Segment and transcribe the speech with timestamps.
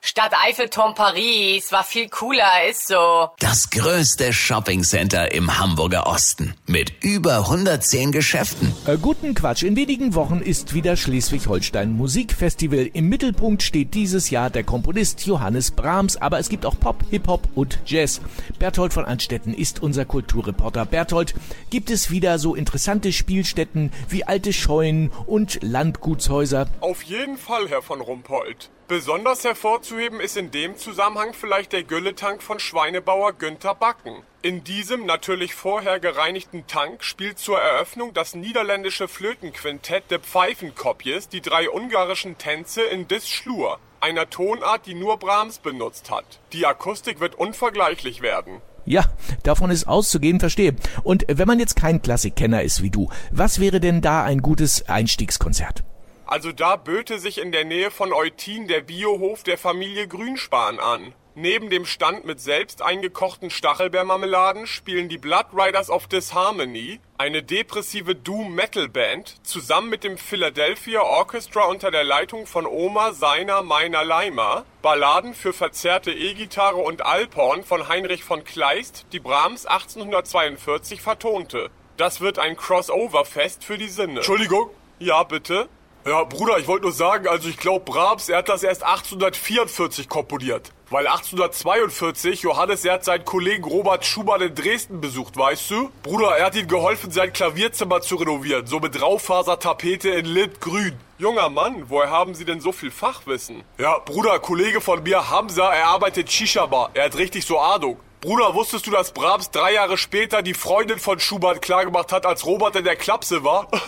[0.00, 3.30] Stadt Eiffelturm Paris war viel cooler, ist so.
[3.40, 8.72] Das größte Shoppingcenter im Hamburger Osten mit über 110 Geschäften.
[8.86, 9.64] Äh, guten Quatsch.
[9.64, 12.88] In wenigen Wochen ist wieder Schleswig-Holstein Musikfestival.
[12.92, 17.48] Im Mittelpunkt steht dieses Jahr der Komponist Johannes Brahms, aber es gibt auch Pop, Hip-Hop
[17.56, 18.20] und Jazz.
[18.60, 20.86] Berthold von Anstetten ist unser Kulturreporter.
[20.86, 21.34] Berthold,
[21.70, 26.68] gibt es wieder so interessante Spielstätten wie alte Scheunen und Landgutshäuser?
[26.80, 28.70] Auf jeden Fall, Herr von Rumpold.
[28.88, 34.22] Besonders hervorzuheben ist in dem Zusammenhang vielleicht der Gülletank von Schweinebauer Günther Backen.
[34.40, 41.42] In diesem natürlich vorher gereinigten Tank spielt zur Eröffnung das niederländische Flötenquintett de Pfeifenkopjes die
[41.42, 46.40] drei ungarischen Tänze in Dis Schlur, einer Tonart, die nur Brahms benutzt hat.
[46.54, 48.62] Die Akustik wird unvergleichlich werden.
[48.86, 49.04] Ja,
[49.42, 50.74] davon ist auszugehen, verstehe.
[51.02, 54.88] Und wenn man jetzt kein Klassikkenner ist wie du, was wäre denn da ein gutes
[54.88, 55.84] Einstiegskonzert?
[56.28, 61.14] Also da böte sich in der Nähe von Eutin der Biohof der Familie Grünspan an.
[61.34, 68.14] Neben dem Stand mit selbst eingekochten Stachelbeermarmeladen spielen die Blood Riders of Disharmony, eine depressive
[68.14, 75.32] Doom-Metal-Band, zusammen mit dem Philadelphia Orchestra unter der Leitung von Oma Seiner Meiner Leimer, Balladen
[75.32, 81.70] für verzerrte E-Gitarre und Alphorn von Heinrich von Kleist, die Brahms 1842 vertonte.
[81.96, 84.16] Das wird ein Crossover-Fest für die Sinne.
[84.16, 84.68] Entschuldigung?
[84.98, 85.70] Ja, bitte?
[86.08, 90.08] Ja, Bruder, ich wollte nur sagen, also ich glaube, Brahms, er hat das erst 1844
[90.08, 90.72] komponiert.
[90.88, 95.90] Weil 1842, Johannes, er hat seinen Kollegen Robert Schumann in Dresden besucht, weißt du?
[96.02, 100.98] Bruder, er hat ihm geholfen, sein Klavierzimmer zu renovieren, so mit Raufasertapete in Lindgrün.
[101.18, 103.62] Junger Mann, woher haben Sie denn so viel Fachwissen?
[103.76, 106.88] Ja, Bruder, Kollege von mir, Hamza, er arbeitet Shisha-Bar.
[106.94, 107.98] Er hat richtig so Ahnung.
[108.22, 112.46] Bruder, wusstest du, dass Brahms drei Jahre später die Freundin von Schumann klargemacht hat, als
[112.46, 113.68] Robert in der Klapse war?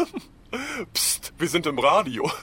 [0.92, 2.30] Psst, wir sind im Radio.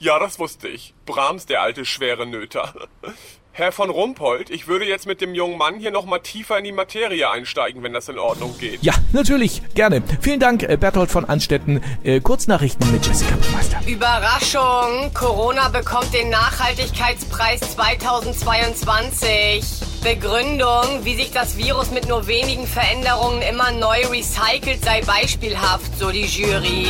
[0.00, 0.94] Ja, das wusste ich.
[1.06, 2.74] Brahms, der alte schwere Nöter.
[3.54, 6.72] Herr von Rumpold, ich würde jetzt mit dem jungen Mann hier nochmal tiefer in die
[6.72, 8.82] Materie einsteigen, wenn das in Ordnung geht.
[8.82, 10.02] Ja, natürlich, gerne.
[10.22, 11.82] Vielen Dank, äh, Berthold von Anstetten.
[12.02, 13.78] Äh, Kurznachrichten mit Jessica Meister.
[13.86, 15.12] Überraschung!
[15.12, 19.62] Corona bekommt den Nachhaltigkeitspreis 2022.
[20.02, 26.10] Begründung, wie sich das Virus mit nur wenigen Veränderungen immer neu recycelt, sei beispielhaft, so
[26.10, 26.88] die Jury.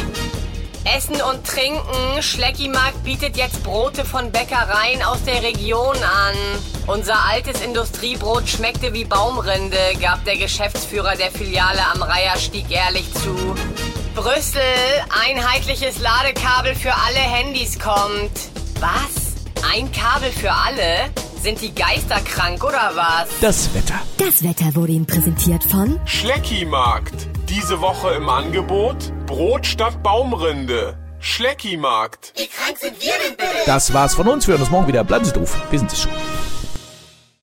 [0.84, 2.22] Essen und Trinken.
[2.22, 6.34] Schleckimarkt bietet jetzt Brote von Bäckereien aus der Region an.
[6.86, 13.54] Unser altes Industriebrot schmeckte wie Baumrinde, gab der Geschäftsführer der Filiale am Reiherstieg ehrlich zu.
[14.14, 14.60] Brüssel,
[15.26, 18.32] einheitliches Ladekabel für alle Handys kommt.
[18.80, 19.34] Was?
[19.72, 21.10] Ein Kabel für alle?
[21.40, 23.28] Sind die Geister krank oder was?
[23.40, 24.00] Das Wetter.
[24.18, 27.28] Das Wetter wurde Ihnen präsentiert von Schleckimarkt.
[27.48, 30.94] Diese Woche im Angebot Brot statt Baumrinde.
[31.18, 32.34] Schleckimarkt.
[33.64, 34.46] Das war's von uns.
[34.46, 35.04] Wir hören uns morgen wieder.
[35.04, 35.56] Bleiben Sie doof.
[35.70, 36.12] Wir sind es schon.